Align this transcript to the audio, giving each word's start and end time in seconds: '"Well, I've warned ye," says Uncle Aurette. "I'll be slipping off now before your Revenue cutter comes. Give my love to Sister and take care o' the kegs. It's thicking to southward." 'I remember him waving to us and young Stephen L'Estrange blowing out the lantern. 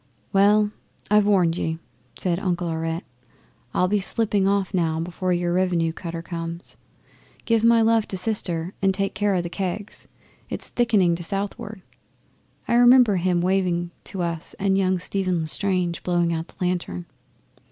'"Well, 0.33 0.71
I've 1.11 1.27
warned 1.27 1.57
ye," 1.57 1.77
says 2.17 2.39
Uncle 2.39 2.67
Aurette. 2.67 3.03
"I'll 3.71 3.87
be 3.87 3.99
slipping 3.99 4.47
off 4.47 4.73
now 4.73 4.99
before 4.99 5.31
your 5.31 5.53
Revenue 5.53 5.93
cutter 5.93 6.23
comes. 6.23 6.75
Give 7.45 7.63
my 7.63 7.81
love 7.83 8.07
to 8.07 8.17
Sister 8.17 8.73
and 8.81 8.95
take 8.95 9.13
care 9.13 9.35
o' 9.35 9.43
the 9.43 9.47
kegs. 9.47 10.07
It's 10.49 10.69
thicking 10.69 11.13
to 11.17 11.23
southward." 11.23 11.83
'I 12.67 12.75
remember 12.77 13.17
him 13.17 13.41
waving 13.41 13.91
to 14.05 14.23
us 14.23 14.55
and 14.55 14.75
young 14.75 14.97
Stephen 14.97 15.41
L'Estrange 15.43 16.01
blowing 16.01 16.33
out 16.33 16.47
the 16.47 16.55
lantern. 16.65 17.05